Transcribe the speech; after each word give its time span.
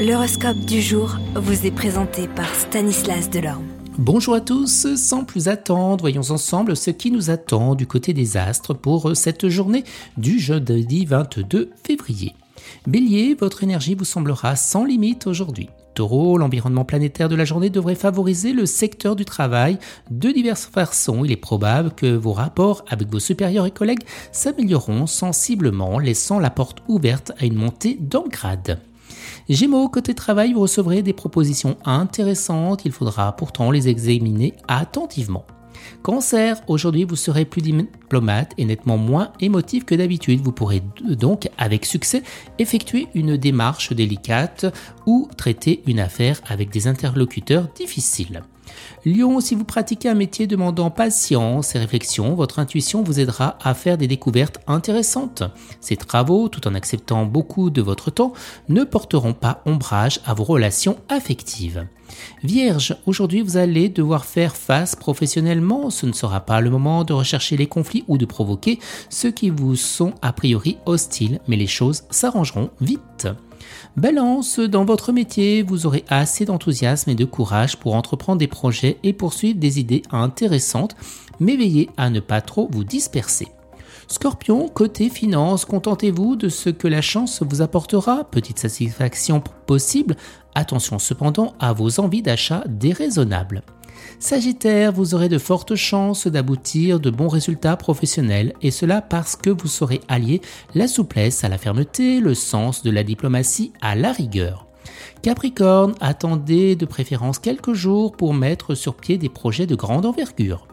L'horoscope 0.00 0.60
du 0.60 0.80
jour 0.80 1.18
vous 1.34 1.66
est 1.66 1.70
présenté 1.70 2.26
par 2.26 2.48
Stanislas 2.54 3.28
Delorme. 3.28 3.66
Bonjour 3.98 4.32
à 4.32 4.40
tous, 4.40 4.94
sans 4.96 5.24
plus 5.24 5.46
attendre, 5.48 6.00
voyons 6.00 6.30
ensemble 6.30 6.74
ce 6.74 6.90
qui 6.90 7.10
nous 7.10 7.28
attend 7.28 7.74
du 7.74 7.86
côté 7.86 8.14
des 8.14 8.38
astres 8.38 8.72
pour 8.72 9.14
cette 9.14 9.48
journée 9.48 9.84
du 10.16 10.38
jeudi 10.38 11.04
22 11.04 11.72
février. 11.84 12.34
Bélier, 12.86 13.36
votre 13.38 13.62
énergie 13.62 13.94
vous 13.94 14.06
semblera 14.06 14.56
sans 14.56 14.86
limite 14.86 15.26
aujourd'hui. 15.26 15.68
Taureau, 15.92 16.38
l'environnement 16.38 16.86
planétaire 16.86 17.28
de 17.28 17.36
la 17.36 17.44
journée 17.44 17.68
devrait 17.68 17.94
favoriser 17.94 18.54
le 18.54 18.64
secteur 18.64 19.16
du 19.16 19.26
travail 19.26 19.78
de 20.10 20.30
diverses 20.30 20.64
façons. 20.64 21.26
Il 21.26 21.32
est 21.32 21.36
probable 21.36 21.90
que 21.90 22.16
vos 22.16 22.32
rapports 22.32 22.86
avec 22.88 23.08
vos 23.08 23.20
supérieurs 23.20 23.66
et 23.66 23.70
collègues 23.70 24.04
s'amélioreront 24.32 25.06
sensiblement, 25.06 25.98
laissant 25.98 26.38
la 26.38 26.48
porte 26.48 26.78
ouverte 26.88 27.32
à 27.38 27.44
une 27.44 27.56
montée 27.56 27.98
dans 28.00 28.26
grade. 28.26 28.78
Gémeaux, 29.50 29.88
côté 29.88 30.14
travail, 30.14 30.52
vous 30.52 30.60
recevrez 30.60 31.02
des 31.02 31.12
propositions 31.12 31.76
intéressantes, 31.84 32.84
il 32.84 32.92
faudra 32.92 33.34
pourtant 33.34 33.72
les 33.72 33.88
examiner 33.88 34.54
attentivement. 34.68 35.44
Cancer, 36.02 36.62
aujourd'hui 36.68 37.02
vous 37.02 37.16
serez 37.16 37.44
plus 37.44 37.60
diplomate 37.60 38.52
et 38.58 38.64
nettement 38.64 38.96
moins 38.96 39.32
émotif 39.40 39.84
que 39.84 39.96
d'habitude. 39.96 40.40
Vous 40.40 40.52
pourrez 40.52 40.84
donc 41.02 41.48
avec 41.58 41.84
succès 41.84 42.22
effectuer 42.60 43.08
une 43.16 43.36
démarche 43.36 43.92
délicate 43.92 44.66
ou 45.04 45.28
traiter 45.36 45.82
une 45.88 45.98
affaire 45.98 46.40
avec 46.46 46.70
des 46.70 46.86
interlocuteurs 46.86 47.66
difficiles. 47.74 48.42
Lion, 49.04 49.40
si 49.40 49.54
vous 49.54 49.64
pratiquez 49.64 50.08
un 50.08 50.14
métier 50.14 50.46
demandant 50.46 50.90
patience 50.90 51.74
et 51.74 51.78
réflexion, 51.78 52.34
votre 52.34 52.58
intuition 52.58 53.02
vous 53.02 53.20
aidera 53.20 53.56
à 53.62 53.74
faire 53.74 53.96
des 53.96 54.06
découvertes 54.06 54.60
intéressantes. 54.66 55.42
Ces 55.80 55.96
travaux, 55.96 56.48
tout 56.48 56.66
en 56.68 56.74
acceptant 56.74 57.24
beaucoup 57.24 57.70
de 57.70 57.82
votre 57.82 58.10
temps, 58.10 58.32
ne 58.68 58.84
porteront 58.84 59.34
pas 59.34 59.62
ombrage 59.66 60.20
à 60.26 60.34
vos 60.34 60.44
relations 60.44 60.96
affectives. 61.08 61.86
Vierge, 62.42 62.96
aujourd'hui 63.06 63.40
vous 63.40 63.56
allez 63.56 63.88
devoir 63.88 64.24
faire 64.24 64.56
face 64.56 64.96
professionnellement, 64.96 65.90
ce 65.90 66.06
ne 66.06 66.12
sera 66.12 66.40
pas 66.40 66.60
le 66.60 66.70
moment 66.70 67.04
de 67.04 67.12
rechercher 67.12 67.56
les 67.56 67.66
conflits 67.66 68.04
ou 68.08 68.18
de 68.18 68.26
provoquer 68.26 68.78
ceux 69.08 69.30
qui 69.30 69.50
vous 69.50 69.76
sont 69.76 70.14
a 70.22 70.32
priori 70.32 70.78
hostiles, 70.86 71.40
mais 71.46 71.56
les 71.56 71.66
choses 71.66 72.02
s'arrangeront 72.10 72.70
vite. 72.80 73.28
Balance, 73.96 74.58
dans 74.58 74.84
votre 74.84 75.12
métier, 75.12 75.62
vous 75.62 75.86
aurez 75.86 76.04
assez 76.08 76.44
d'enthousiasme 76.44 77.10
et 77.10 77.14
de 77.14 77.24
courage 77.24 77.76
pour 77.76 77.94
entreprendre 77.94 78.38
des 78.38 78.46
projets 78.46 78.98
et 79.02 79.12
poursuivre 79.12 79.58
des 79.58 79.80
idées 79.80 80.02
intéressantes, 80.10 80.96
mais 81.40 81.56
veillez 81.56 81.90
à 81.96 82.10
ne 82.10 82.20
pas 82.20 82.40
trop 82.40 82.68
vous 82.70 82.84
disperser. 82.84 83.48
Scorpion, 84.08 84.68
côté 84.68 85.08
finance, 85.08 85.64
contentez-vous 85.64 86.34
de 86.34 86.48
ce 86.48 86.68
que 86.68 86.88
la 86.88 87.00
chance 87.00 87.42
vous 87.48 87.62
apportera, 87.62 88.24
petite 88.24 88.58
satisfaction 88.58 89.40
possible, 89.66 90.16
attention 90.54 90.98
cependant 90.98 91.54
à 91.60 91.72
vos 91.72 92.00
envies 92.00 92.22
d'achat 92.22 92.64
déraisonnables. 92.66 93.62
Sagittaire, 94.18 94.92
vous 94.92 95.14
aurez 95.14 95.28
de 95.28 95.38
fortes 95.38 95.74
chances 95.74 96.26
d'aboutir 96.26 97.00
de 97.00 97.10
bons 97.10 97.28
résultats 97.28 97.76
professionnels 97.76 98.54
et 98.62 98.70
cela 98.70 99.00
parce 99.00 99.36
que 99.36 99.50
vous 99.50 99.68
saurez 99.68 100.00
allier 100.08 100.40
la 100.74 100.88
souplesse 100.88 101.42
à 101.44 101.48
la 101.48 101.58
fermeté, 101.58 102.20
le 102.20 102.34
sens 102.34 102.82
de 102.82 102.90
la 102.90 103.02
diplomatie 103.02 103.72
à 103.80 103.94
la 103.94 104.12
rigueur. 104.12 104.66
Capricorne, 105.22 105.94
attendez 106.00 106.76
de 106.76 106.86
préférence 106.86 107.38
quelques 107.38 107.74
jours 107.74 108.12
pour 108.12 108.34
mettre 108.34 108.74
sur 108.74 108.94
pied 108.94 109.18
des 109.18 109.28
projets 109.28 109.66
de 109.66 109.74
grande 109.74 110.06
envergure. 110.06 110.66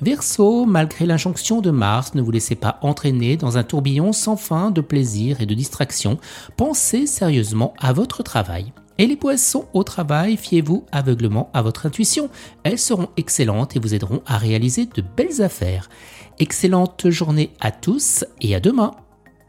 Verseau, 0.00 0.66
malgré 0.66 1.06
l'injonction 1.06 1.60
de 1.60 1.70
Mars, 1.70 2.14
ne 2.14 2.22
vous 2.22 2.30
laissez 2.30 2.54
pas 2.54 2.78
entraîner 2.82 3.36
dans 3.36 3.58
un 3.58 3.62
tourbillon 3.62 4.12
sans 4.12 4.36
fin 4.36 4.70
de 4.70 4.80
plaisir 4.80 5.40
et 5.40 5.46
de 5.46 5.54
distraction. 5.54 6.18
Pensez 6.56 7.06
sérieusement 7.06 7.74
à 7.78 7.92
votre 7.92 8.22
travail. 8.22 8.72
Et 8.98 9.06
les 9.06 9.16
poissons 9.16 9.66
au 9.74 9.82
travail, 9.82 10.36
fiez-vous 10.36 10.84
aveuglement 10.90 11.50
à 11.52 11.62
votre 11.62 11.86
intuition. 11.86 12.30
Elles 12.62 12.78
seront 12.78 13.08
excellentes 13.16 13.76
et 13.76 13.78
vous 13.78 13.94
aideront 13.94 14.22
à 14.26 14.38
réaliser 14.38 14.86
de 14.86 15.02
belles 15.16 15.42
affaires. 15.42 15.90
Excellente 16.38 17.10
journée 17.10 17.50
à 17.60 17.70
tous 17.70 18.24
et 18.40 18.54
à 18.54 18.60
demain. 18.60 18.92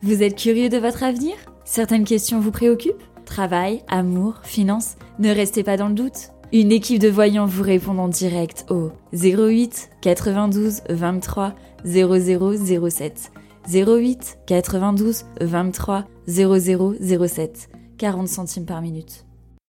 Vous 0.04 0.22
êtes 0.22 0.36
curieux 0.36 0.70
de 0.70 0.78
votre 0.78 1.04
avenir? 1.04 1.36
Certaines 1.64 2.04
questions 2.04 2.40
vous 2.40 2.52
préoccupent? 2.52 3.04
Travail, 3.26 3.84
amour, 3.88 4.42
finances? 4.44 4.96
Ne 5.20 5.34
restez 5.34 5.64
pas 5.64 5.78
dans 5.78 5.90
le 5.90 5.96
doute. 5.96 6.32
Une 6.54 6.72
équipe 6.72 7.00
de 7.00 7.10
voyants 7.10 7.46
vous 7.46 7.64
répond 7.64 7.98
en 7.98 8.08
direct 8.08 8.66
au 8.70 8.92
08 9.14 9.90
92 10.02 10.82
23 10.90 11.56
0007. 11.86 13.32
08 13.70 14.40
92 14.46 15.26
23 15.42 16.06
0007. 16.26 17.70
40 17.98 18.28
centimes 18.28 18.66
par 18.66 18.82
minute. 18.82 19.27